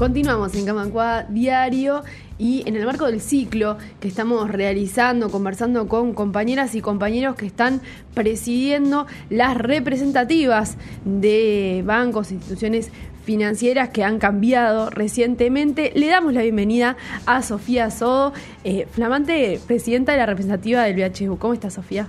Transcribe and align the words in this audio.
Continuamos 0.00 0.54
en 0.54 0.64
Camacuá 0.64 1.26
Diario 1.28 2.02
y 2.38 2.66
en 2.66 2.74
el 2.74 2.86
marco 2.86 3.04
del 3.04 3.20
ciclo 3.20 3.76
que 4.00 4.08
estamos 4.08 4.50
realizando, 4.50 5.30
conversando 5.30 5.88
con 5.88 6.14
compañeras 6.14 6.74
y 6.74 6.80
compañeros 6.80 7.36
que 7.36 7.44
están 7.44 7.82
presidiendo 8.14 9.06
las 9.28 9.58
representativas 9.58 10.78
de 11.04 11.82
bancos, 11.84 12.32
instituciones 12.32 12.90
financieras 13.26 13.90
que 13.90 14.02
han 14.02 14.18
cambiado 14.18 14.88
recientemente. 14.88 15.92
Le 15.94 16.06
damos 16.06 16.32
la 16.32 16.40
bienvenida 16.40 16.96
a 17.26 17.42
Sofía 17.42 17.90
Sodo, 17.90 18.32
eh, 18.64 18.86
flamante 18.90 19.60
presidenta 19.66 20.12
de 20.12 20.18
la 20.18 20.24
representativa 20.24 20.82
del 20.82 20.96
BHU. 20.96 21.36
¿Cómo 21.36 21.52
está 21.52 21.68
Sofía? 21.68 22.08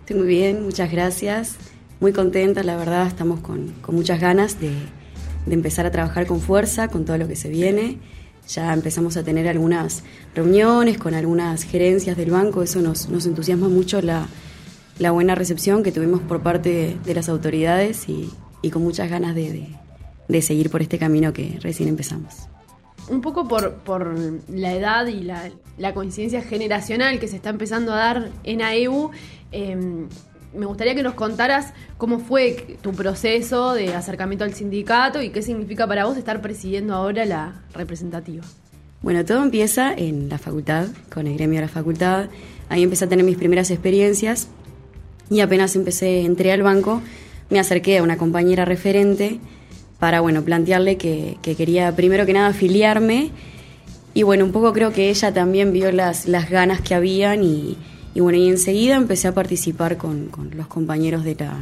Estoy 0.00 0.16
muy 0.16 0.26
bien, 0.26 0.64
muchas 0.64 0.90
gracias. 0.90 1.58
Muy 2.00 2.12
contenta, 2.12 2.64
la 2.64 2.74
verdad, 2.74 3.06
estamos 3.06 3.38
con, 3.38 3.68
con 3.82 3.94
muchas 3.94 4.18
ganas 4.18 4.58
de 4.58 4.72
de 5.50 5.54
empezar 5.56 5.84
a 5.84 5.90
trabajar 5.90 6.26
con 6.26 6.40
fuerza, 6.40 6.88
con 6.88 7.04
todo 7.04 7.18
lo 7.18 7.28
que 7.28 7.36
se 7.36 7.50
viene. 7.50 7.98
Ya 8.48 8.72
empezamos 8.72 9.16
a 9.16 9.24
tener 9.24 9.48
algunas 9.48 10.02
reuniones 10.34 10.96
con 10.96 11.14
algunas 11.14 11.64
gerencias 11.64 12.16
del 12.16 12.30
banco, 12.30 12.62
eso 12.62 12.80
nos, 12.80 13.08
nos 13.08 13.26
entusiasma 13.26 13.68
mucho 13.68 14.00
la, 14.00 14.26
la, 14.98 15.10
buena 15.10 15.34
recepción 15.34 15.82
que 15.82 15.92
tuvimos 15.92 16.20
por 16.20 16.42
parte 16.42 16.96
de, 17.04 17.14
las 17.14 17.28
autoridades 17.28 18.08
y, 18.08 18.30
con 18.70 18.82
muchas 18.82 19.10
ganas 19.10 19.34
de, 19.34 19.68
de, 20.28 20.42
seguir 20.42 20.70
por 20.70 20.82
este 20.82 20.98
camino 20.98 21.32
que 21.32 21.58
recién 21.60 21.88
empezamos. 21.88 22.48
Un 23.08 23.20
poco 23.20 23.48
por, 23.48 23.74
por 23.78 24.14
la 24.48 24.72
edad 24.72 25.06
y 25.06 25.20
la, 25.20 25.50
la, 25.78 25.94
coincidencia 25.94 26.42
generacional 26.42 27.18
que 27.18 27.28
se 27.28 27.36
está 27.36 27.50
empezando 27.50 27.92
a 27.92 27.96
dar 27.96 28.30
en 28.44 28.62
AEU, 28.62 29.10
eh, 29.52 30.06
me 30.54 30.66
gustaría 30.66 30.94
que 30.94 31.02
nos 31.02 31.14
contaras 31.14 31.72
cómo 31.96 32.18
fue 32.18 32.76
tu 32.82 32.92
proceso 32.92 33.72
de 33.74 33.94
acercamiento 33.94 34.44
al 34.44 34.54
sindicato 34.54 35.22
y 35.22 35.30
qué 35.30 35.42
significa 35.42 35.86
para 35.86 36.06
vos 36.06 36.16
estar 36.16 36.40
presidiendo 36.40 36.94
ahora 36.94 37.24
la 37.24 37.62
representativa. 37.72 38.44
Bueno, 39.02 39.24
todo 39.24 39.42
empieza 39.42 39.94
en 39.94 40.28
la 40.28 40.38
facultad, 40.38 40.88
con 41.12 41.26
el 41.26 41.34
gremio 41.34 41.60
de 41.60 41.66
la 41.66 41.72
facultad. 41.72 42.26
Ahí 42.68 42.82
empecé 42.82 43.04
a 43.04 43.08
tener 43.08 43.24
mis 43.24 43.36
primeras 43.36 43.70
experiencias 43.70 44.48
y 45.30 45.40
apenas 45.40 45.74
empecé, 45.76 46.22
entré 46.22 46.52
al 46.52 46.62
banco, 46.62 47.00
me 47.48 47.58
acerqué 47.58 47.98
a 47.98 48.02
una 48.02 48.18
compañera 48.18 48.64
referente 48.64 49.38
para, 49.98 50.20
bueno, 50.20 50.42
plantearle 50.42 50.96
que, 50.96 51.38
quería 51.42 51.94
primero 51.94 52.26
que 52.26 52.32
nada 52.32 52.48
afiliarme 52.48 53.30
y, 54.12 54.24
bueno, 54.24 54.44
un 54.44 54.52
poco 54.52 54.72
creo 54.72 54.92
que 54.92 55.08
ella 55.08 55.32
también 55.32 55.72
vio 55.72 55.92
las, 55.92 56.26
las 56.26 56.50
ganas 56.50 56.80
que 56.80 56.94
habían 56.94 57.44
y, 57.44 57.78
y 58.14 58.20
bueno, 58.20 58.38
y 58.38 58.48
enseguida 58.48 58.96
empecé 58.96 59.28
a 59.28 59.34
participar 59.34 59.96
con, 59.96 60.26
con 60.26 60.50
los 60.56 60.66
compañeros 60.66 61.24
de 61.24 61.36
la, 61.36 61.56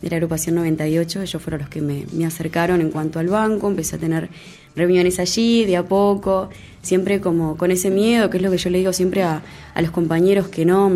de 0.00 0.10
la 0.10 0.16
agrupación 0.16 0.56
98, 0.56 1.22
ellos 1.22 1.42
fueron 1.42 1.60
los 1.60 1.68
que 1.68 1.80
me, 1.80 2.04
me, 2.12 2.26
acercaron 2.26 2.80
en 2.80 2.90
cuanto 2.90 3.18
al 3.18 3.28
banco, 3.28 3.68
empecé 3.68 3.96
a 3.96 3.98
tener 3.98 4.28
reuniones 4.74 5.18
allí 5.20 5.64
de 5.64 5.76
a 5.76 5.84
poco, 5.84 6.48
siempre 6.82 7.20
como 7.20 7.56
con 7.56 7.70
ese 7.70 7.90
miedo, 7.90 8.28
que 8.28 8.38
es 8.38 8.42
lo 8.42 8.50
que 8.50 8.58
yo 8.58 8.70
le 8.70 8.78
digo 8.78 8.92
siempre 8.92 9.22
a, 9.22 9.42
a 9.74 9.82
los 9.82 9.92
compañeros 9.92 10.48
que 10.48 10.64
no, 10.64 10.90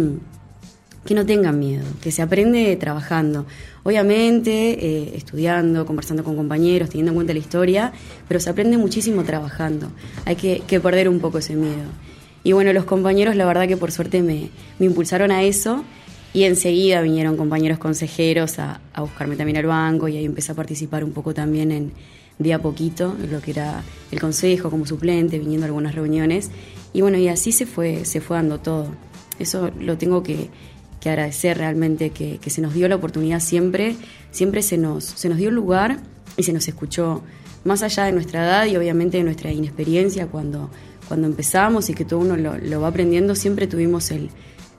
que 1.06 1.14
no 1.14 1.25
tengan 1.25 1.59
miedo, 1.59 1.84
que 2.03 2.11
se 2.11 2.20
aprende 2.20 2.77
trabajando. 2.77 3.47
Obviamente, 3.84 4.50
eh, 4.84 5.12
estudiando, 5.17 5.87
conversando 5.87 6.25
con 6.25 6.37
compañeros, 6.37 6.91
teniendo 6.91 7.12
en 7.12 7.14
cuenta 7.14 7.33
la 7.33 7.39
historia, 7.39 7.92
pero 8.27 8.41
se 8.41 8.50
aprende 8.50 8.77
muchísimo 8.77 9.22
trabajando. 9.22 9.89
Hay 10.25 10.34
que, 10.34 10.62
que 10.67 10.81
perder 10.81 11.09
un 11.09 11.20
poco 11.20 11.39
ese 11.39 11.55
miedo. 11.55 11.89
Y 12.47 12.53
bueno, 12.53 12.73
los 12.73 12.85
compañeros, 12.85 13.35
la 13.35 13.45
verdad 13.45 13.67
que 13.67 13.77
por 13.77 13.91
suerte 13.91 14.23
me, 14.23 14.51
impulsaron 14.79 15.33
a 15.33 15.43
eso 15.43 15.83
y 16.33 16.45
enseguida 16.45 17.01
vinieron 17.01 17.37
compañeros 17.37 17.77
consejeros 17.77 18.61
a, 18.61 18.81
a, 18.95 19.01
buscarme 19.01 19.35
también 19.35 19.57
al 19.57 19.67
banco 19.67 20.07
y 20.07 20.17
ahí 20.17 20.25
empecé 20.25 20.53
a 20.53 20.55
participar 20.55 21.03
un 21.03 21.11
poco 21.11 21.35
también 21.35 21.73
en 21.73 21.93
de 22.39 22.55
a 22.55 22.61
poquito, 22.61 23.17
en 23.21 23.33
lo 23.33 23.41
que 23.41 23.51
era 23.51 23.83
el 24.13 24.21
consejo 24.21 24.71
como 24.71 24.87
suplente, 24.87 25.41
viniendo 25.41 25.65
a 25.65 25.67
algunas 25.67 25.97
reuniones. 25.97 26.53
Y 26.93 27.01
bueno, 27.01 27.19
y 27.19 27.27
así 27.27 27.51
se 27.51 27.67
fue, 27.67 28.05
se 28.05 28.21
fue 28.21 28.37
dando 28.37 28.61
todo. 28.61 28.87
Eso 29.41 29.73
lo 29.81 29.99
tengo 29.99 30.23
que, 30.23 30.49
que 31.01 31.11
agradecer 31.11 31.59
realmente, 31.59 32.11
que, 32.11 32.39
se 32.47 32.61
nos 32.61 32.75
dio 32.75 32.87
la 32.87 32.95
oportunidad 32.95 33.41
siempre, 33.41 33.97
siempre 34.31 34.62
se 34.62 34.79
nos, 34.79 35.03
se 35.03 35.29
nos 35.29 35.39
dio 35.39 35.51
lugar 35.51 35.99
y 36.37 36.45
se 36.45 36.53
nos 36.53 36.69
escuchó, 36.69 37.23
más 37.65 37.83
allá 37.83 38.05
de 38.05 38.12
nuestra 38.12 38.45
edad 38.45 38.67
y 38.67 38.77
obviamente 38.77 39.17
de 39.17 39.25
nuestra 39.25 39.51
inexperiencia 39.51 40.29
cuando 40.29 40.71
cuando 41.09 41.27
empezamos 41.27 41.89
y 41.91 41.94
que 41.94 42.05
todo 42.05 42.21
uno 42.21 42.37
lo, 42.37 42.81
va 42.81 42.89
aprendiendo, 42.89 43.34
siempre 43.34 43.67
tuvimos 43.67 44.11
el, 44.11 44.31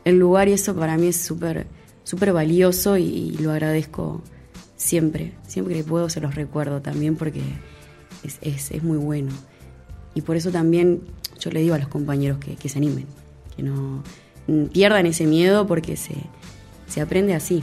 el, 0.06 0.18
lugar 0.20 0.48
y 0.48 0.54
eso 0.54 0.76
para 0.76 0.98
mí 0.98 1.08
es 1.08 1.18
súper 1.18 1.68
súper 2.04 2.32
valioso 2.32 2.98
y, 2.98 3.32
lo 3.42 3.52
agradezco 3.52 4.22
siempre. 4.78 5.34
Siempre 5.46 5.76
que 5.76 5.84
puedo 5.84 6.10
se 6.10 6.22
los 6.22 6.36
recuerdo 6.36 6.82
también 6.82 7.16
porque 7.16 7.42
es, 8.24 8.38
es, 8.42 8.72
es, 8.72 8.84
muy 8.84 8.98
bueno. 8.98 9.32
Y 10.16 10.22
por 10.22 10.38
eso 10.38 10.50
también 10.52 11.02
yo 11.40 11.52
le 11.52 11.62
digo 11.62 11.76
a 11.76 11.78
los 11.78 11.90
compañeros 11.90 12.38
que, 12.40 12.56
que 12.56 12.70
se 12.70 12.78
animen, 12.78 13.06
que 13.56 13.64
no 13.64 14.04
pierdan 14.72 15.06
ese 15.06 15.26
miedo 15.26 15.68
porque 15.68 15.98
se, 15.98 16.16
se 16.88 17.02
aprende 17.02 17.34
así. 17.34 17.62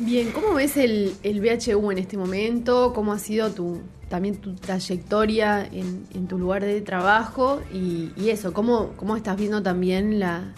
Bien, 0.00 0.32
¿cómo 0.32 0.54
ves 0.54 0.76
el, 0.76 1.14
el 1.22 1.40
BHU 1.40 1.92
en 1.92 1.98
este 1.98 2.16
momento? 2.16 2.92
¿Cómo 2.92 3.12
ha 3.12 3.18
sido 3.20 3.52
tu, 3.52 3.80
también 4.14 4.36
tu 4.36 4.54
trayectoria 4.54 5.68
en, 5.72 6.28
tu 6.28 6.38
lugar 6.38 6.64
de 6.64 6.80
trabajo? 6.80 7.60
Y, 7.72 8.12
eso, 8.28 8.52
¿cómo, 8.52 8.92
¿cómo, 8.96 9.16
estás 9.16 9.36
viendo 9.36 9.60
también 9.60 10.20
la, 10.20 10.54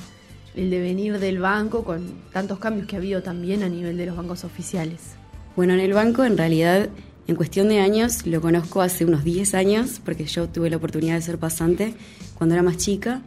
el 0.54 0.68
devenir 0.68 1.18
del 1.18 1.38
banco 1.38 1.82
con 1.82 2.04
tantos 2.34 2.58
cambios 2.58 2.86
que 2.86 2.96
ha 2.96 2.98
habido 2.98 3.22
también 3.22 3.62
a 3.62 3.70
nivel 3.70 3.96
de 3.96 4.04
los 4.04 4.14
bancos 4.14 4.44
oficiales? 4.44 5.14
Bueno, 5.56 5.72
en 5.72 5.80
el 5.80 5.94
banco 5.94 6.22
en 6.24 6.36
realidad, 6.36 6.90
en 7.26 7.34
cuestión 7.34 7.70
de 7.70 7.80
años, 7.80 8.26
lo 8.26 8.42
conozco 8.42 8.82
hace 8.82 9.06
unos 9.06 9.24
10 9.24 9.54
años, 9.54 10.02
porque 10.04 10.26
yo 10.26 10.50
tuve 10.50 10.68
la 10.68 10.76
oportunidad 10.76 11.14
de 11.14 11.22
ser 11.22 11.38
pasante 11.38 11.94
cuando 12.36 12.56
era 12.56 12.62
más 12.62 12.76
chica 12.76 13.22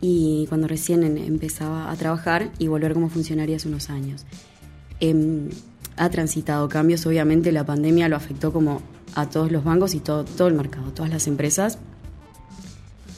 y 0.00 0.46
cuando 0.50 0.68
recién 0.68 1.02
empezaba 1.02 1.90
a 1.90 1.96
trabajar 1.96 2.52
y 2.60 2.68
volver 2.68 2.94
como 2.94 3.08
funcionaria 3.08 3.56
hace 3.56 3.66
unos 3.66 3.90
años 3.90 4.24
eh, 5.00 5.48
ha 5.96 6.10
transitado 6.10 6.68
cambios. 6.68 7.06
Obviamente 7.06 7.50
la 7.50 7.64
pandemia 7.64 8.08
lo 8.08 8.14
afectó 8.14 8.52
como 8.52 8.80
a 9.14 9.28
todos 9.28 9.50
los 9.50 9.64
bancos 9.64 9.94
y 9.94 10.00
todo, 10.00 10.24
todo 10.24 10.48
el 10.48 10.54
mercado, 10.54 10.92
todas 10.92 11.10
las 11.10 11.26
empresas. 11.26 11.78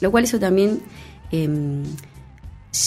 Lo 0.01 0.11
cual 0.11 0.25
eso 0.25 0.39
también 0.39 0.81
eh, 1.31 1.83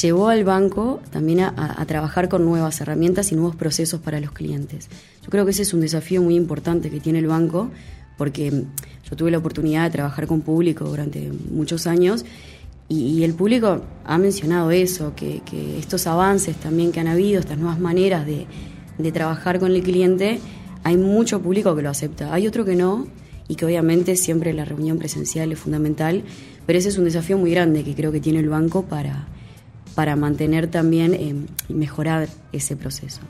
llevó 0.01 0.29
al 0.29 0.45
banco 0.45 1.01
también 1.11 1.41
a, 1.41 1.85
trabajar 1.87 2.29
con 2.29 2.45
nuevas 2.45 2.81
herramientas 2.81 3.33
y 3.33 3.35
nuevos 3.35 3.57
procesos 3.57 4.01
para 4.01 4.21
los 4.21 4.33
clientes. 4.33 4.89
Yo 5.23 5.31
creo 5.31 5.45
que 5.45 5.51
ese 5.51 5.63
es 5.63 5.75
un 5.75 5.81
desafío 5.81 6.23
muy 6.23 6.37
importante 6.37 6.91
que 6.91 7.01
tiene 7.01 7.19
el 7.19 7.27
banco, 7.27 7.71
porque 8.17 8.65
yo 9.09 9.17
tuve 9.17 9.31
la 9.31 9.39
oportunidad 9.39 9.85
de 9.85 9.91
trabajar 9.91 10.27
con 10.27 10.43
público 10.43 10.85
durante 10.85 11.33
muchos 11.51 11.87
años 11.87 12.25
y, 12.89 13.19
y 13.19 13.25
el 13.25 13.35
público 13.35 13.83
ha 14.05 14.19
mencionado 14.19 14.71
eso, 14.71 15.15
que, 15.15 15.41
que 15.45 15.79
estos 15.79 16.07
avances 16.07 16.57
también 16.57 16.93
que 16.93 17.01
han 17.01 17.09
habido, 17.09 17.41
estas 17.41 17.59
nuevas 17.59 17.81
maneras 17.81 18.27
de, 18.27 18.47
de 18.99 19.13
trabajar 19.13 19.59
con 19.59 19.73
el 19.73 19.83
cliente, 19.83 20.41
hay 20.85 20.97
mucho 20.97 21.41
público 21.41 21.75
que 21.77 21.83
lo 21.83 21.91
acepta. 21.91 22.33
Hay 22.33 22.47
otro 22.47 22.65
que 22.65 22.77
no, 22.77 23.07
y 23.51 23.57
que 23.57 23.67
obviamente 23.67 24.15
siempre 24.15 24.53
la 24.53 24.65
reunión 24.65 24.99
presencial 24.99 25.51
es 25.51 25.59
fundamental, 25.59 26.23
pero 26.67 26.79
ese 26.79 26.89
es 26.89 26.99
un 26.99 27.05
desafío 27.05 27.37
muy 27.37 27.51
grande 27.51 27.83
que 27.83 27.97
creo 27.97 28.13
que 28.13 28.21
tiene 28.21 28.39
el 28.39 28.49
banco 28.49 28.85
para, 28.85 29.27
para 29.97 30.15
mantener 30.15 30.69
también 30.69 31.15
eh, 31.15 31.35
y 31.69 31.75
mejorar 31.75 32.29
ese 32.53 32.77
proceso. 32.77 33.21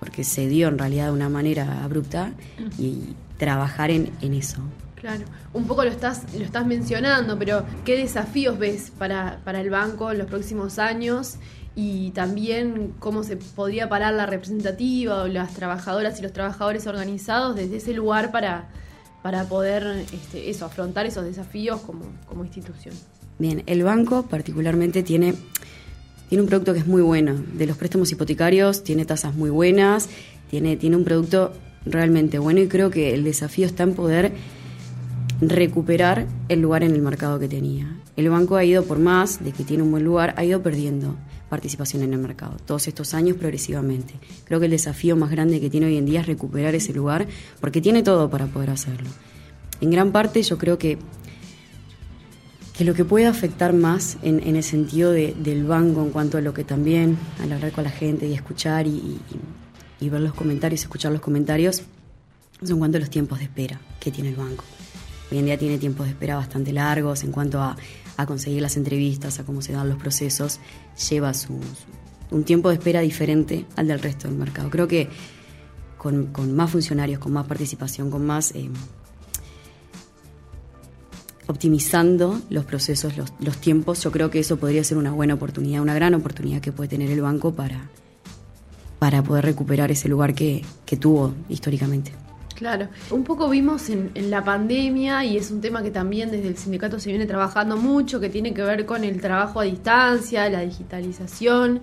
Porque 0.00 0.24
se 0.24 0.48
dio 0.48 0.66
en 0.66 0.76
realidad 0.76 1.06
de 1.06 1.12
una 1.12 1.28
manera 1.28 1.84
abrupta 1.84 2.32
y 2.80 3.14
trabajar 3.38 3.92
en, 3.92 4.10
en 4.22 4.34
eso. 4.34 4.58
Claro, 4.96 5.24
un 5.52 5.68
poco 5.68 5.84
lo 5.84 5.90
estás, 5.90 6.24
lo 6.36 6.44
estás 6.44 6.66
mencionando, 6.66 7.38
pero 7.38 7.64
¿qué 7.84 7.96
desafíos 7.96 8.58
ves 8.58 8.90
para, 8.98 9.38
para 9.44 9.60
el 9.60 9.70
banco 9.70 10.10
en 10.10 10.18
los 10.18 10.26
próximos 10.26 10.80
años? 10.80 11.36
Y 11.74 12.10
también 12.10 12.92
cómo 12.98 13.24
se 13.24 13.36
podría 13.36 13.88
parar 13.88 14.12
la 14.14 14.26
representativa 14.26 15.22
o 15.22 15.28
las 15.28 15.54
trabajadoras 15.54 16.18
y 16.18 16.22
los 16.22 16.32
trabajadores 16.32 16.86
organizados 16.86 17.56
desde 17.56 17.76
ese 17.76 17.94
lugar 17.94 18.30
para, 18.30 18.68
para 19.22 19.44
poder 19.44 20.04
este, 20.12 20.50
eso, 20.50 20.66
afrontar 20.66 21.06
esos 21.06 21.24
desafíos 21.24 21.80
como, 21.80 22.04
como 22.26 22.44
institución. 22.44 22.94
Bien, 23.38 23.62
el 23.66 23.82
banco 23.82 24.24
particularmente 24.24 25.02
tiene, 25.02 25.34
tiene 26.28 26.42
un 26.42 26.48
producto 26.48 26.74
que 26.74 26.80
es 26.80 26.86
muy 26.86 27.02
bueno. 27.02 27.34
De 27.54 27.66
los 27.66 27.76
préstamos 27.76 28.12
hipotecarios 28.12 28.84
tiene 28.84 29.06
tasas 29.06 29.34
muy 29.34 29.48
buenas, 29.48 30.10
tiene, 30.50 30.76
tiene 30.76 30.96
un 30.96 31.04
producto 31.04 31.52
realmente 31.86 32.38
bueno 32.38 32.60
y 32.60 32.68
creo 32.68 32.90
que 32.90 33.14
el 33.14 33.24
desafío 33.24 33.66
está 33.66 33.82
en 33.82 33.94
poder 33.94 34.32
recuperar 35.40 36.26
el 36.48 36.60
lugar 36.60 36.84
en 36.84 36.92
el 36.92 37.00
mercado 37.00 37.38
que 37.38 37.48
tenía. 37.48 37.96
El 38.16 38.28
banco 38.28 38.56
ha 38.56 38.64
ido 38.64 38.84
por 38.84 38.98
más 38.98 39.42
de 39.42 39.52
que 39.52 39.64
tiene 39.64 39.82
un 39.82 39.90
buen 39.90 40.04
lugar, 40.04 40.34
ha 40.36 40.44
ido 40.44 40.62
perdiendo 40.62 41.16
participación 41.52 42.02
en 42.02 42.14
el 42.14 42.18
mercado, 42.18 42.56
todos 42.64 42.88
estos 42.88 43.12
años 43.12 43.36
progresivamente. 43.36 44.14
Creo 44.46 44.58
que 44.58 44.64
el 44.64 44.70
desafío 44.70 45.16
más 45.16 45.30
grande 45.30 45.60
que 45.60 45.68
tiene 45.68 45.84
hoy 45.84 45.98
en 45.98 46.06
día 46.06 46.22
es 46.22 46.26
recuperar 46.26 46.74
ese 46.74 46.94
lugar, 46.94 47.26
porque 47.60 47.82
tiene 47.82 48.02
todo 48.02 48.30
para 48.30 48.46
poder 48.46 48.70
hacerlo. 48.70 49.10
En 49.82 49.90
gran 49.90 50.12
parte 50.12 50.42
yo 50.42 50.56
creo 50.56 50.78
que, 50.78 50.96
que 52.72 52.84
lo 52.86 52.94
que 52.94 53.04
puede 53.04 53.26
afectar 53.26 53.74
más 53.74 54.16
en, 54.22 54.40
en 54.48 54.56
el 54.56 54.62
sentido 54.62 55.12
de, 55.12 55.34
del 55.34 55.64
banco 55.64 56.02
en 56.02 56.08
cuanto 56.08 56.38
a 56.38 56.40
lo 56.40 56.54
que 56.54 56.64
también, 56.64 57.18
al 57.42 57.52
hablar 57.52 57.72
con 57.72 57.84
la 57.84 57.90
gente 57.90 58.26
y 58.26 58.32
escuchar 58.32 58.86
y 58.86 59.20
ver 60.00 60.20
los 60.22 60.32
comentarios, 60.32 60.80
escuchar 60.80 61.12
los 61.12 61.20
comentarios, 61.20 61.82
es 62.62 62.70
en 62.70 62.78
cuanto 62.78 62.96
a 62.96 63.00
los 63.00 63.10
tiempos 63.10 63.40
de 63.40 63.44
espera 63.44 63.78
que 64.00 64.10
tiene 64.10 64.30
el 64.30 64.36
banco. 64.36 64.64
hoy 65.30 65.36
en 65.36 65.44
día 65.44 65.58
tiene 65.58 65.76
tiempos 65.76 66.06
de 66.06 66.12
espera 66.12 66.36
bastante 66.36 66.72
largos 66.72 67.24
en 67.24 67.30
cuanto 67.30 67.60
a, 67.60 67.76
conseguir 68.26 68.62
las 68.62 68.76
entrevistas, 68.76 69.38
a 69.38 69.44
cómo 69.44 69.62
se 69.62 69.72
dan 69.72 69.88
los 69.88 69.98
procesos, 69.98 70.60
lleva 71.10 71.34
su, 71.34 71.58
un 72.30 72.44
tiempo 72.44 72.68
de 72.68 72.76
espera 72.76 73.00
diferente 73.00 73.66
al 73.76 73.88
del 73.88 74.00
resto 74.00 74.28
del 74.28 74.36
mercado. 74.36 74.70
Creo 74.70 74.88
que 74.88 75.08
con, 75.98 76.32
más 76.54 76.70
funcionarios, 76.70 77.18
con 77.18 77.32
más 77.32 77.46
participación, 77.46 78.10
con 78.10 78.24
más... 78.26 78.52
Eh, 78.52 78.70
optimizando 81.48 82.40
los 82.48 82.64
procesos, 82.64 83.16
los, 83.16 83.32
los, 83.40 83.58
tiempos, 83.58 84.02
yo 84.02 84.10
creo 84.10 84.30
que 84.30 84.38
eso 84.38 84.56
podría 84.56 84.82
ser 84.84 84.96
una 84.96 85.10
buena 85.10 85.34
oportunidad, 85.34 85.82
una 85.82 85.92
gran 85.92 86.14
oportunidad 86.14 86.60
que 86.60 86.72
puede 86.72 86.88
tener 86.88 87.10
el 87.10 87.20
banco 87.20 87.52
para, 87.52 87.90
para 88.98 89.22
poder 89.22 89.44
recuperar 89.44 89.90
ese 89.90 90.08
lugar 90.08 90.34
que, 90.34 90.64
que 90.86 90.96
tuvo 90.96 91.34
históricamente. 91.48 92.12
Claro, 92.62 92.86
un 93.10 93.24
poco 93.24 93.48
vimos 93.48 93.90
en, 93.90 94.12
la 94.30 94.44
pandemia 94.44 95.24
y 95.24 95.36
es 95.36 95.50
un 95.50 95.60
tema 95.60 95.82
que 95.82 95.90
también 95.90 96.30
desde 96.30 96.46
el 96.46 96.56
sindicato 96.56 97.00
se 97.00 97.10
viene 97.10 97.26
trabajando 97.26 97.76
mucho, 97.76 98.20
que 98.20 98.28
tiene 98.28 98.54
que 98.54 98.62
ver 98.62 98.86
con 98.86 99.02
el 99.02 99.20
trabajo 99.20 99.58
a 99.58 99.64
distancia, 99.64 100.48
la 100.48 100.60
digitalización. 100.60 101.80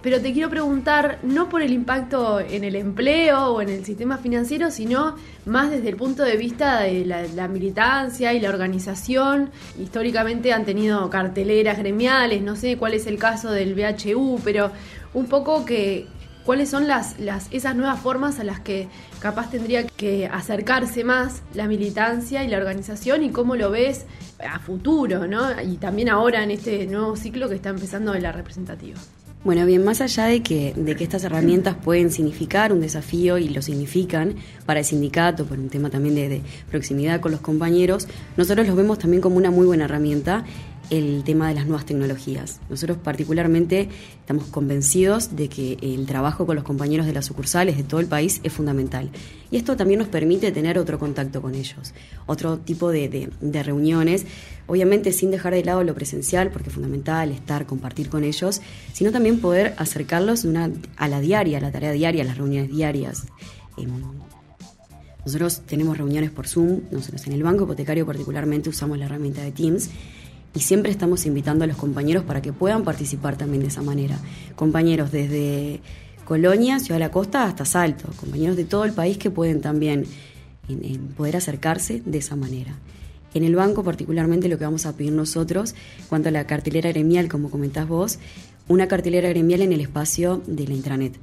Pero 0.00 0.20
te 0.20 0.32
quiero 0.32 0.48
preguntar, 0.48 1.18
no 1.24 1.48
por 1.48 1.60
el 1.60 1.72
impacto 1.72 2.38
en 2.38 2.62
el 2.62 2.76
empleo 2.76 3.48
o 3.48 3.62
en 3.62 3.68
el 3.68 3.84
sistema 3.84 4.16
financiero, 4.16 4.70
sino 4.70 5.16
más 5.44 5.72
desde 5.72 5.88
el 5.88 5.96
punto 5.96 6.22
de 6.22 6.36
vista 6.36 6.82
de 6.82 7.04
la, 7.04 7.48
militancia 7.48 8.32
y 8.32 8.38
la 8.38 8.50
organización. 8.50 9.50
Históricamente 9.76 10.52
han 10.52 10.64
tenido 10.64 11.10
carteleras 11.10 11.78
gremiales, 11.78 12.42
no 12.42 12.54
sé 12.54 12.76
cuál 12.76 12.94
es 12.94 13.08
el 13.08 13.18
caso 13.18 13.50
del 13.50 13.74
BHU, 13.74 14.38
pero 14.44 14.70
un 15.14 15.26
poco 15.26 15.64
que, 15.64 16.06
cuáles 16.44 16.68
son 16.68 16.88
las, 16.88 17.18
las, 17.18 17.48
esas 17.50 17.76
nuevas 17.76 18.00
formas 18.00 18.38
a 18.38 18.44
las 18.44 18.60
que 18.60 18.88
capaz 19.20 19.50
tendría 19.50 19.86
que 19.86 20.26
acercarse 20.26 21.04
más 21.04 21.42
la 21.54 21.66
militancia 21.66 22.44
y 22.44 22.48
la 22.48 22.58
organización 22.58 23.22
y 23.22 23.30
cómo 23.30 23.56
lo 23.56 23.70
ves 23.70 24.06
a 24.46 24.58
futuro, 24.58 25.26
¿no? 25.26 25.60
Y 25.62 25.76
también 25.76 26.08
ahora 26.08 26.42
en 26.42 26.50
este 26.50 26.86
nuevo 26.86 27.16
ciclo 27.16 27.48
que 27.48 27.54
está 27.54 27.70
empezando 27.70 28.12
de 28.12 28.20
la 28.20 28.32
representativa. 28.32 28.98
Bueno, 29.44 29.66
bien, 29.66 29.84
más 29.84 30.00
allá 30.00 30.26
de 30.26 30.40
que, 30.40 30.72
de 30.76 30.94
que 30.94 31.02
estas 31.02 31.24
herramientas 31.24 31.74
pueden 31.74 32.12
significar 32.12 32.72
un 32.72 32.80
desafío 32.80 33.38
y 33.38 33.48
lo 33.48 33.60
significan 33.60 34.36
para 34.66 34.78
el 34.80 34.86
sindicato, 34.86 35.46
por 35.46 35.58
un 35.58 35.68
tema 35.68 35.90
también 35.90 36.14
de, 36.14 36.28
de 36.28 36.42
proximidad 36.70 37.20
con 37.20 37.32
los 37.32 37.40
compañeros, 37.40 38.06
nosotros 38.36 38.68
los 38.68 38.76
vemos 38.76 39.00
también 39.00 39.20
como 39.20 39.36
una 39.36 39.50
muy 39.50 39.66
buena 39.66 39.86
herramienta 39.86 40.44
el 40.90 41.22
tema 41.24 41.48
de 41.48 41.54
las 41.54 41.66
nuevas 41.66 41.86
tecnologías. 41.86 42.60
Nosotros 42.68 42.98
particularmente 42.98 43.88
estamos 44.20 44.46
convencidos 44.46 45.36
de 45.36 45.48
que 45.48 45.78
el 45.80 46.06
trabajo 46.06 46.46
con 46.46 46.56
los 46.56 46.64
compañeros 46.64 47.06
de 47.06 47.12
las 47.12 47.26
sucursales 47.26 47.76
de 47.76 47.82
todo 47.82 48.00
el 48.00 48.06
país 48.06 48.40
es 48.42 48.52
fundamental. 48.52 49.10
Y 49.50 49.56
esto 49.56 49.76
también 49.76 50.00
nos 50.00 50.08
permite 50.08 50.52
tener 50.52 50.78
otro 50.78 50.98
contacto 50.98 51.42
con 51.42 51.54
ellos, 51.54 51.94
otro 52.26 52.58
tipo 52.58 52.90
de, 52.90 53.30
reuniones, 53.40 54.26
obviamente 54.66 55.12
sin 55.12 55.30
dejar 55.30 55.54
de 55.54 55.64
lado 55.64 55.84
lo 55.84 55.94
presencial, 55.94 56.50
porque 56.50 56.68
es 56.68 56.74
fundamental 56.74 57.30
estar, 57.30 57.66
compartir 57.66 58.08
con 58.08 58.24
ellos, 58.24 58.60
sino 58.92 59.12
también 59.12 59.40
poder 59.40 59.74
acercarlos 59.78 60.46
a 60.96 61.08
la 61.08 61.20
diaria, 61.20 61.58
a 61.58 61.60
la 61.60 61.70
tarea 61.70 61.92
diaria, 61.92 62.22
a 62.22 62.26
las 62.26 62.38
reuniones 62.38 62.70
diarias. 62.70 63.26
Em, 63.76 63.90
nosotros 65.24 65.62
tenemos 65.66 65.96
reuniones 65.96 66.30
por 66.30 66.48
Zoom, 66.48 66.80
nosotros 66.90 67.26
en 67.26 67.32
el 67.32 67.42
banco 67.42 67.64
hipotecario 67.64 68.04
particularmente 68.04 68.68
usamos 68.68 68.98
la 68.98 69.04
herramienta 69.04 69.42
de 69.42 69.52
Teams 69.52 69.88
y 70.54 70.60
siempre 70.60 70.90
estamos 70.90 71.26
invitando 71.26 71.64
a 71.64 71.66
los 71.66 71.76
compañeros 71.76 72.24
para 72.24 72.42
que 72.42 72.52
puedan 72.52 72.84
participar 72.84 73.36
también 73.36 73.62
de 73.62 73.68
esa 73.68 73.82
manera. 73.82 74.18
Compañeros 74.54 75.10
desde 75.10 75.80
Colonia, 76.24 76.78
Ciudad 76.78 76.96
de 76.96 77.06
la 77.06 77.10
Costa, 77.10 77.44
hasta 77.44 77.64
Salto, 77.64 78.10
compañeros 78.16 78.56
de 78.56 78.64
todo 78.64 78.84
el 78.84 78.92
país 78.92 79.18
que 79.18 79.30
pueden 79.30 79.60
también 79.60 80.06
poder 81.16 81.36
acercarse 81.36 82.02
de 82.04 82.18
esa 82.18 82.36
manera. 82.36 82.74
En 83.34 83.44
el 83.44 83.56
banco 83.56 83.82
particularmente 83.82 84.48
lo 84.48 84.58
que 84.58 84.64
vamos 84.64 84.84
a 84.86 84.94
pedir 84.94 85.12
nosotros, 85.12 85.74
cuanto 86.08 86.28
a 86.28 86.32
la 86.32 86.46
cartelera 86.46 86.90
gremial, 86.90 87.28
como 87.28 87.50
comentás 87.50 87.88
vos, 87.88 88.18
una 88.68 88.88
cartelera 88.88 89.28
gremial 89.30 89.62
en 89.62 89.72
el 89.72 89.80
espacio 89.80 90.42
de 90.46 90.66
la 90.66 90.74
intranet. 90.74 91.14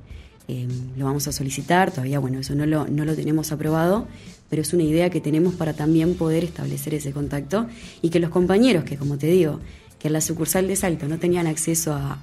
Em, 0.50 0.98
lo 0.98 1.06
vamos 1.06 1.28
a 1.28 1.31
solicitar, 1.31 1.92
todavía 1.92 2.18
bueno, 2.18 2.40
eso 2.40 2.56
no 2.56 2.66
lo, 2.66 2.88
no 2.88 3.06
lo 3.06 3.16
tenemos 3.16 3.51
aprobado, 3.51 4.07
pero 4.50 4.63
es 4.63 4.74
una 4.74 4.81
idea 4.81 5.12
que 5.12 5.22
tenemos 5.22 5.54
para 5.54 5.74
también 5.74 6.16
poder 6.16 6.44
establecer 6.44 6.96
ese 6.96 7.12
contacto 7.12 7.68
y 8.01 8.10
que 8.10 8.19
los 8.19 8.31
compañeros, 8.31 8.84
que 8.84 8.98
como 8.98 9.19
te 9.19 9.28
digo, 9.28 9.60
que 10.00 10.07
en 10.07 10.13
la 10.13 10.22
sucursal 10.22 10.68
de 10.68 10.75
Salto 10.75 11.07
no 11.07 11.19
tenían 11.19 11.46
acceso 11.46 11.94
a, 11.94 12.18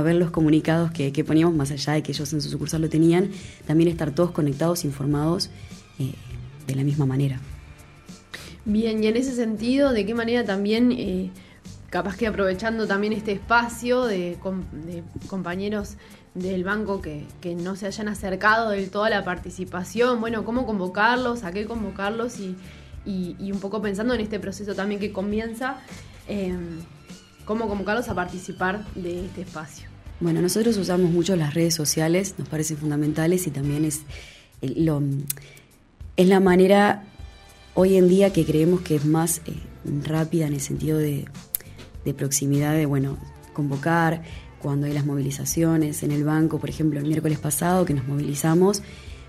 ver 0.00 0.14
los 0.14 0.30
comunicados 0.30 0.92
que, 0.92 1.24
poníamos, 1.24 1.54
más 1.54 1.70
allá 1.70 1.92
de 1.92 2.02
que 2.02 2.12
ellos 2.12 2.32
en 2.32 2.40
su 2.40 2.48
sucursal 2.48 2.80
lo 2.80 2.88
tenían, 2.88 3.30
también 3.66 3.90
estar 3.90 4.14
todos 4.14 4.30
conectados, 4.30 4.86
informados 4.86 5.50
eh, 5.98 6.14
de 6.66 6.74
la 6.74 6.84
misma 6.84 7.04
manera. 7.04 7.38
Bien, 8.64 9.04
y 9.04 9.08
en 9.08 9.16
ese 9.16 9.34
sentido, 9.34 9.92
¿de 9.92 10.06
qué 10.06 10.14
manera 10.14 10.44
también, 10.44 10.92
eh, 10.92 11.30
capaz 11.90 12.16
que 12.16 12.26
aprovechando 12.26 12.86
también 12.86 13.12
este 13.12 13.32
espacio 13.32 14.04
de 14.04 14.38
compañeros 15.26 15.96
del 16.34 16.64
banco 16.64 17.00
que, 17.00 17.26
no 17.56 17.76
se 17.76 17.86
hayan 17.86 18.08
acercado 18.08 18.70
del 18.70 18.90
todo 18.90 19.04
a 19.04 19.10
la 19.10 19.24
participación, 19.24 20.20
bueno, 20.20 20.44
cómo 20.44 20.66
convocarlos, 20.66 21.44
a 21.44 21.52
qué 21.52 21.66
convocarlos 21.66 22.38
y, 22.40 22.56
un 23.06 23.60
poco 23.60 23.80
pensando 23.80 24.14
en 24.14 24.20
este 24.20 24.38
proceso 24.38 24.74
también 24.74 25.00
que 25.00 25.12
comienza, 25.12 25.78
em, 26.26 26.80
cómo 27.44 27.68
convocarlos 27.68 28.08
a 28.08 28.14
participar 28.14 28.84
de 28.94 29.26
este 29.26 29.42
espacio. 29.42 29.88
Bueno, 30.20 30.42
nosotros 30.42 30.76
usamos 30.76 31.10
mucho 31.10 31.36
las 31.36 31.54
redes 31.54 31.74
sociales, 31.74 32.34
nos 32.38 32.48
parecen 32.48 32.76
fundamentales 32.76 33.46
y 33.46 33.50
también 33.50 33.84
es, 33.84 34.02
lo, 34.60 35.02
es 36.16 36.28
la 36.28 36.40
manera 36.40 37.04
hoy 37.74 37.96
en 37.96 38.08
día 38.08 38.32
que 38.32 38.44
creemos 38.44 38.80
que 38.80 38.96
es 38.96 39.04
más 39.04 39.40
eh, 39.46 39.54
rápida 40.04 40.46
en 40.46 40.54
el 40.54 40.60
sentido 40.60 40.98
de, 40.98 41.26
de 42.04 42.14
proximidad, 42.14 42.74
de, 42.74 42.86
bueno, 42.86 43.16
convocar, 43.52 44.22
cuando 44.62 44.86
hay 44.86 44.92
las 44.92 45.06
movilizaciones 45.06 46.02
en 46.02 46.10
el 46.10 46.24
banco, 46.24 46.58
por 46.58 46.68
ejemplo, 46.70 46.98
el 46.98 47.06
miércoles 47.06 47.38
pasado 47.38 47.84
que 47.84 47.94
nos 47.94 48.06
movilizamos, 48.06 48.82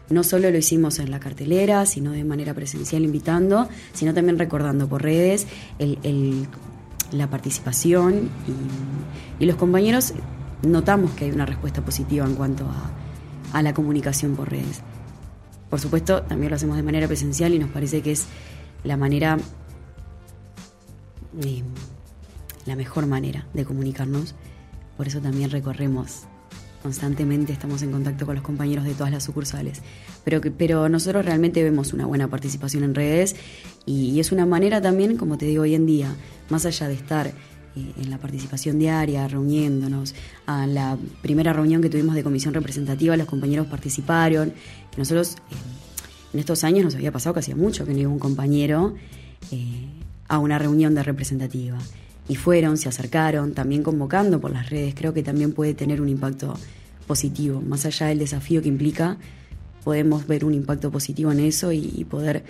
no 0.10 0.24
solo 0.24 0.50
lo 0.50 0.58
hicimos 0.58 1.00
en 1.00 1.12
la 1.12 1.20
cartelera, 1.20 1.86
sino 1.86 2.12
de 2.12 2.24
manera 2.24 2.54
presencial 2.54 3.04
invitando, 3.04 3.70
sino 3.94 4.14
también 4.14 4.40
recordando 4.40 4.88
por 4.88 5.04
redes 5.04 5.48
la 7.12 7.30
participación 7.30 8.30
y, 9.40 9.46
los 9.46 9.56
compañeros 9.56 10.14
notamos 10.64 11.12
que 11.12 11.26
hay 11.26 11.32
una 11.32 11.46
respuesta 11.46 11.82
positiva 11.82 12.26
en 12.26 12.36
cuanto 12.36 12.66
a, 13.54 13.62
la 13.62 13.74
comunicación 13.74 14.36
por 14.36 14.50
redes. 14.50 14.82
Por 15.70 15.80
supuesto, 15.80 16.22
también 16.24 16.50
lo 16.50 16.56
hacemos 16.56 16.76
de 16.76 16.84
manera 16.84 17.08
presencial 17.08 17.54
y 17.54 17.60
nos 17.60 17.70
parece 17.70 18.02
que 18.02 18.12
es 18.12 18.26
la 18.84 18.98
manera, 18.98 19.38
eh, 21.44 21.64
la 22.66 22.76
mejor 22.76 23.08
manera 23.08 23.48
de 23.54 23.66
comunicarnos 23.66 24.36
por 25.00 25.08
eso 25.08 25.22
también 25.22 25.50
recorremos 25.50 26.24
constantemente, 26.84 27.54
estamos 27.54 27.82
en 27.84 27.92
contacto 27.94 28.26
con 28.26 28.36
los 28.36 28.44
compañeros 28.44 28.84
de 28.84 28.94
todas 28.94 29.14
las 29.14 29.24
sucursales. 29.24 29.82
Pero, 30.26 30.42
pero 30.58 30.90
nosotros 30.90 31.24
realmente 31.24 31.64
vemos 31.64 31.94
una 31.94 32.06
buena 32.06 32.28
participación 32.28 32.84
en 32.84 32.94
redes 32.94 33.34
y, 33.86 34.20
es 34.20 34.34
una 34.34 34.46
manera 34.46 34.82
también, 34.82 35.16
como 35.16 35.38
te 35.38 35.46
digo 35.46 35.64
hoy 35.64 35.74
en 35.74 35.86
día, 35.86 36.14
más 36.50 36.66
allá 36.66 36.90
de 36.90 36.96
estar 36.96 37.28
eh, 37.28 37.32
en 37.78 38.10
la 38.10 38.18
participación 38.18 38.78
diaria, 38.78 39.26
reuniéndonos. 39.26 40.16
A 40.48 40.68
la 40.68 40.98
primera 41.22 41.54
reunión 41.54 41.82
que 41.82 41.90
tuvimos 41.90 42.14
de 42.14 42.22
comisión 42.22 42.54
representativa, 42.54 43.16
los 43.16 43.28
compañeros 43.28 43.68
participaron. 43.68 44.52
Que 44.92 44.98
nosotros 44.98 45.38
eh, 45.50 46.34
en 46.34 46.42
estos 46.42 46.66
años 46.66 46.84
nos 46.84 46.96
había 46.96 47.14
pasado 47.14 47.36
que 47.36 47.40
hacía 47.40 47.56
mucho 47.56 47.86
que 47.86 47.94
no 47.94 48.00
iba 48.00 48.12
un 48.12 48.20
compañero 48.20 48.96
eh, 49.54 49.88
a 50.28 50.40
una 50.40 50.60
reunión 50.60 50.94
de 50.94 51.04
representativa 51.04 51.78
y 52.30 52.36
fueron, 52.36 52.78
se 52.78 52.88
acercaron, 52.88 53.54
también 53.54 53.82
convocando 53.82 54.40
por 54.40 54.52
las 54.52 54.70
redes, 54.70 54.94
creo 54.96 55.14
que 55.14 55.24
también 55.24 55.52
puede 55.52 55.74
tener 55.74 56.00
un 56.00 56.08
impacto 56.08 56.54
positivo. 57.08 57.60
Más 57.60 57.88
allá 57.88 58.06
del 58.06 58.20
desafío 58.20 58.62
que 58.62 58.70
implica, 58.70 59.18
podemos 59.84 60.28
ver 60.28 60.46
un 60.46 60.54
impacto 60.54 60.92
positivo 60.92 61.32
en 61.32 61.40
eso 61.40 61.72
y, 61.72 62.06
poder 62.08 62.44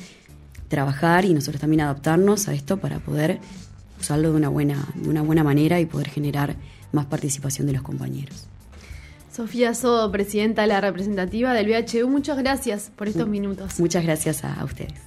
trabajar 0.68 1.26
y 1.26 1.34
nosotros 1.34 1.62
también 1.62 1.82
adaptarnos 1.82 2.48
a 2.50 2.54
esto 2.54 2.78
para 2.78 3.00
poder 3.00 3.40
usarlo 4.00 4.32
de 4.32 4.36
una 4.36 4.50
buena, 4.50 4.86
de 4.96 5.10
una 5.10 5.22
buena 5.22 5.44
manera 5.44 5.80
y 5.80 5.86
poder 5.86 6.10
generar 6.10 6.58
más 6.92 7.06
participación 7.06 7.66
de 7.66 7.74
los 7.74 7.82
compañeros. 7.82 8.48
Sofía 9.32 9.74
Sodo, 9.74 10.12
presidenta 10.12 10.64
de 10.64 10.68
la 10.68 10.82
representativa 10.82 11.54
del 11.54 11.68
VHU, 11.68 12.10
muchas 12.10 12.38
gracias 12.38 12.92
por 12.94 13.08
estos 13.08 13.30
minutos. 13.30 13.80
Muchas 13.80 14.04
gracias 14.04 14.44
a, 14.44 14.54
a 14.56 14.66
ustedes. 14.66 15.00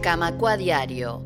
Camacua 0.00 0.56
Diario 0.56 1.25